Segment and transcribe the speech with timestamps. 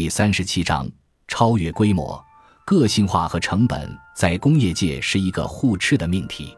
[0.00, 0.90] 第三十七章
[1.28, 2.18] 超越规模、
[2.64, 6.56] 个性化和成本，在工业界是一个互斥的命题。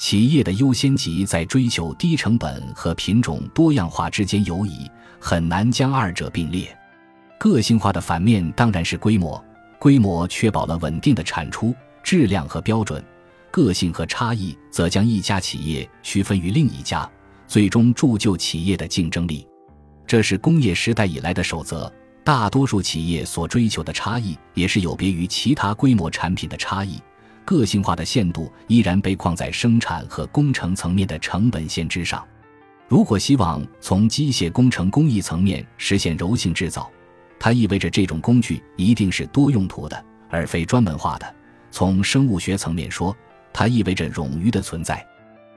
[0.00, 4.90] 企业的优先级在追求低成本和品种多样化之间游移，
[5.20, 6.76] 很难将二者并列。
[7.38, 9.40] 个性化的反面当然是规模，
[9.78, 11.72] 规模确保了稳定的产出、
[12.02, 13.00] 质量和标准；
[13.52, 17.08] 个性和差异则将一家企业区分于另一家，
[17.46, 19.46] 最终铸就企业的竞争力。
[20.04, 21.88] 这是工业时代以来的守则。
[22.24, 27.00] 大多数企业所追求的差异，也是有别于其他规模产品的差异。
[27.44, 32.24] 个性化的限度依然被框在生产和工程层面的成本线之上。
[32.86, 36.88] 如果希望从机械工程工艺层面实现柔性制造，
[37.40, 41.34] 它意味着这种工具一定是多用途的，而非专门化的。
[41.72, 43.16] 从生物学层面说，
[43.52, 45.04] 它意味着冗余的存在。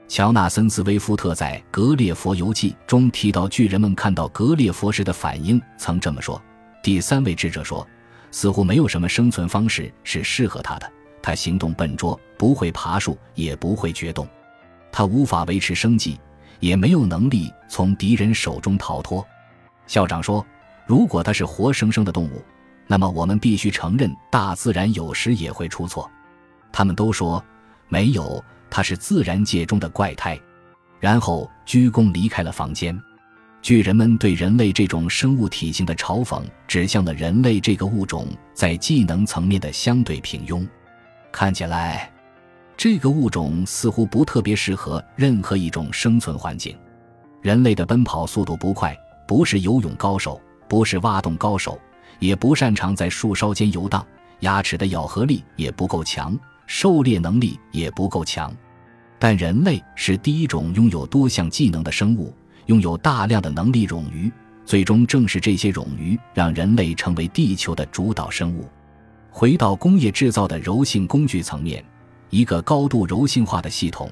[0.08, 6.42] 乔纳森·斯威夫特在《格列佛游记》中提到，巨人们看到格列佛时的反应，曾这么说。
[6.86, 7.84] 第三位智者说
[8.30, 10.88] ：“似乎没有什么生存方式是适合他的。
[11.20, 14.24] 他行动笨拙，不会爬树，也不会决动。
[14.92, 16.16] 他无法维持生计，
[16.60, 19.26] 也没有能力从敌人手中逃脱。”
[19.88, 20.46] 校长说
[20.86, 22.40] ：“如果他是活生生的动物，
[22.86, 26.08] 那么我们必须承认，大自然有时也会出错。”
[26.70, 27.44] 他们都说
[27.90, 28.40] ：“没有，
[28.70, 30.38] 他是自然界中的怪胎。”
[31.00, 32.96] 然后鞠躬离开了房间。
[33.66, 40.64] 巨人们对人类这种生物体型的嘲讽，指向了人类这个物种在技能层面的相对平庸。
[41.32, 42.08] 看起来，
[42.76, 46.78] 这个物种似乎不特别适合任何一种生存环境。
[47.42, 51.76] 人类的奔跑速度不快，不是游泳高手，不是挖洞高手，
[52.20, 54.06] 也不擅长在树梢间游荡。
[54.42, 58.56] 牙齿的咬合力也不够强，狩猎能力也不够强。
[59.18, 62.32] 但人类是第一种拥有多项技能的生物。
[62.66, 64.30] 拥有大量的能力冗余，
[64.64, 68.68] 最终正是这些冗余让人类成为地球的主导生物。
[69.30, 71.84] 回到工业制造的柔性工具层面，
[72.30, 74.10] 一个高度柔性化的系统，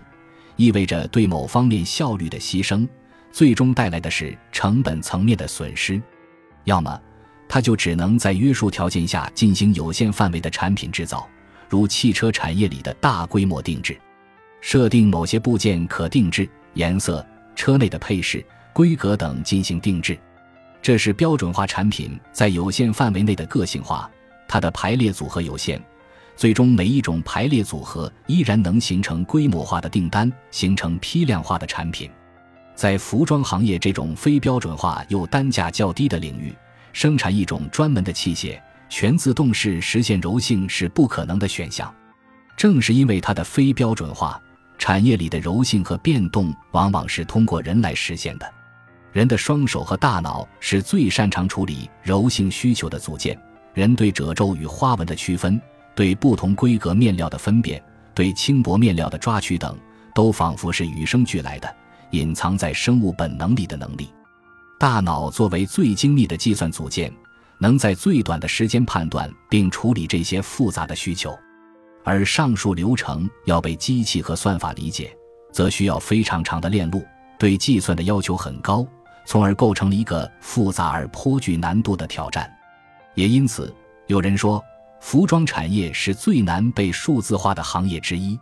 [0.57, 2.87] 意味着对某方面效率的牺牲，
[3.33, 6.01] 最终带来的是成本层面的损失。
[6.65, 7.01] 要么，
[7.49, 11.29] 它就只能在约束条件下进行有限范围的产品制造，
[11.69, 13.99] 如汽车产业里的大规模定制，
[14.61, 17.25] 设定某些部件可定制颜色。
[17.55, 20.19] 车内的配饰、规格等进行定制，
[20.83, 24.11] 这是标准化产品在有限范围内的个性化。
[24.47, 25.83] 它的排列组合有限，
[26.37, 32.11] 最终每一种排列组合依然能形成规模化的订单，形成批量化的产品。
[32.75, 36.55] 在服装行业这种非标准化又单价较低的领域，
[36.93, 41.93] 生产一种专门的器械，全自动式实现柔性是不可能的选项。
[42.57, 44.41] 正是因为它的非标准化。
[44.85, 48.53] 产业里的柔性和变动往往是通过人来实现的。
[49.13, 53.35] 人的双手和大脑是最擅长处理柔性需求的组件。
[53.73, 55.59] 人对褶皱与花纹的区分，
[55.95, 59.75] 对不同规格面料的分辨，对轻薄面料的抓取等，
[60.15, 61.77] 都仿佛是与生俱来的，
[62.11, 64.13] 隐藏在生物本能里的能力。
[64.79, 67.11] 大脑作为最精密的计算组件，
[67.57, 71.35] 能在最短的时间判断并处理这些复杂的需求。
[72.05, 75.17] 而上述流程要被机器和算法理解，
[75.51, 77.03] 则需要非常长的链路，
[77.39, 78.87] 对计算的要求很高，
[79.25, 82.49] 从而构成了一个复杂而颇具难度的挑战。
[83.15, 83.75] 也因此，
[84.07, 84.63] 有人说，
[85.01, 88.39] 服装产业是最难被数字化的行业之一。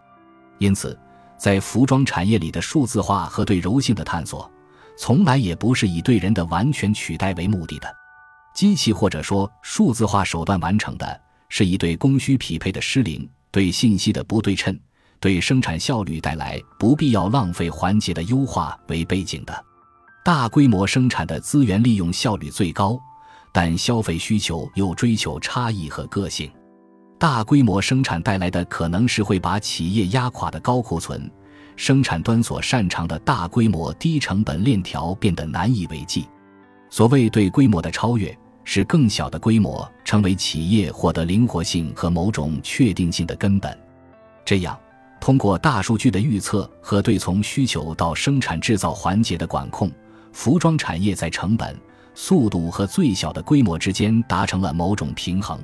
[0.58, 0.98] 因此，
[1.38, 4.50] 在服装产业里的数字化和对柔性的探索，
[4.98, 7.88] 从来也不是以对人的完全取代为目的的。
[8.54, 13.28] 机器或者说数字化手段完成的，是以对供需匹配的失灵。
[13.52, 14.76] 对信息的不对称，
[15.20, 19.64] 对生产效率带来不必要浪费环节的优化为背景的，
[20.24, 22.98] 大规模生产的资源利用效率最高，
[23.52, 26.50] 但消费需求又追求差异和个性。
[27.18, 31.30] 大规模生产带来的可能是会把企业压垮的高库存，
[31.76, 36.26] 生产端所擅长的大规模低成本链条变得难以为继。
[36.88, 38.36] 所谓对规模的超越。
[38.64, 43.74] 是更小的规模成为企业获得灵活性和某种确定性的根本。
[44.44, 44.78] 这样，
[45.18, 49.90] 通过大数据的预测和对从需求到生产制造环节的管控，
[50.30, 51.74] 服装产业在成本、
[52.14, 55.58] 速度和最小的规模之间达成了某种平衡。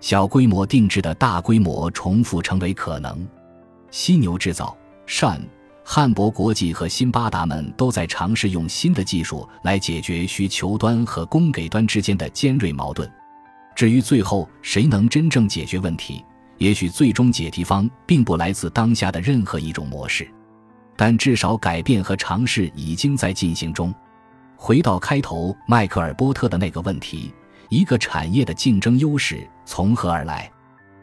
[0.00, 3.28] 小规模定制的大规模重复成为可能。
[3.90, 5.38] 犀牛制造，善。
[5.84, 13.06] 汉博国际和辛巴达们都在尝试用新的技术来解决需求端和供给端之间的尖锐矛盾。
[13.74, 16.24] 至于最后谁能真正解决问题，
[16.58, 20.28] 也许最终解题方并不来自当下的任何一种模式，
[20.96, 23.92] 但至少改变和尝试已经在进行中。
[24.56, 27.34] 回到开头迈克尔波特的那个问题：
[27.68, 30.50] 一个产业的竞争优势从何而来？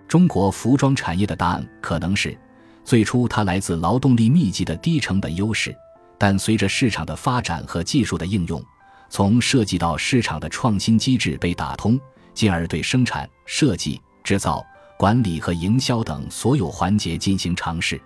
[0.07, 2.38] 中国服装产业的答案可能是：
[2.83, 5.75] 最初它来自劳动力密集的低成本优势，
[6.18, 8.63] 但随着市场的发展和技术的应用，
[9.09, 12.00] 从设计到市场的创新机制被打通，
[12.33, 14.66] 进而对生产、设计、制造、
[14.98, 18.00] 管理和营销等所有环节进行尝试。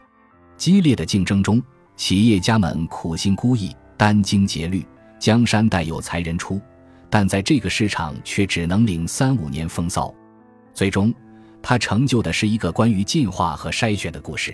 [0.58, 1.62] 激烈的竞争中，
[1.96, 4.86] 企业家们苦心孤诣、殚精竭虑，
[5.20, 6.60] 江山代有才人出。
[7.10, 10.14] 但在这个市场却只能领三五年风骚，
[10.74, 11.14] 最终，
[11.62, 14.54] 他成就的是一个关于进化和筛选的故事。